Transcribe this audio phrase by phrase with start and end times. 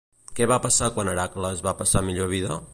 [0.37, 2.63] Què va passar quan Hèracles va passar a millor vida?